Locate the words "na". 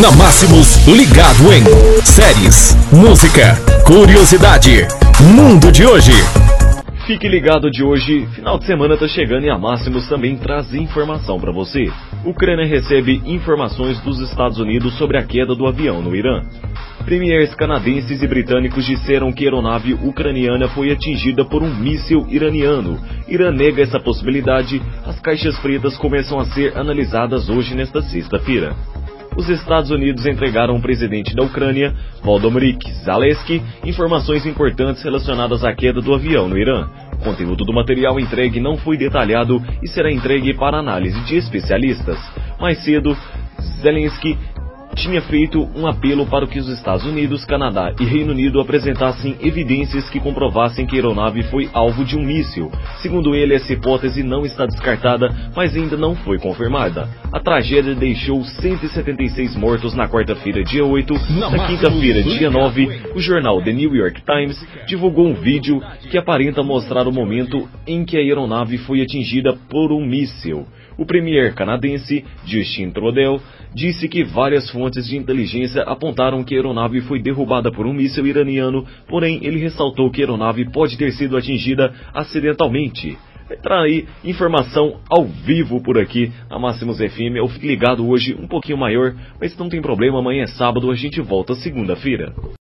0.00-0.10, 59.94-60.08, 61.38-61.66, 86.50-86.58